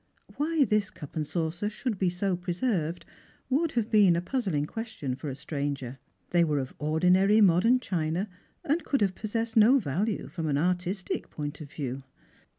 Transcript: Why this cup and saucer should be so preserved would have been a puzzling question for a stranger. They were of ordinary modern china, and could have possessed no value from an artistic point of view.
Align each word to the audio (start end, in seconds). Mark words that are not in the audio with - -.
Why 0.37 0.65
this 0.65 0.89
cup 0.89 1.15
and 1.15 1.27
saucer 1.27 1.69
should 1.69 1.99
be 1.99 2.09
so 2.09 2.35
preserved 2.35 3.05
would 3.51 3.73
have 3.73 3.91
been 3.91 4.15
a 4.15 4.21
puzzling 4.23 4.65
question 4.65 5.13
for 5.13 5.29
a 5.29 5.35
stranger. 5.35 5.99
They 6.31 6.43
were 6.43 6.57
of 6.57 6.73
ordinary 6.79 7.39
modern 7.39 7.79
china, 7.79 8.27
and 8.65 8.83
could 8.83 9.01
have 9.01 9.13
possessed 9.13 9.55
no 9.57 9.77
value 9.77 10.27
from 10.27 10.47
an 10.47 10.57
artistic 10.57 11.29
point 11.29 11.61
of 11.61 11.71
view. 11.71 12.01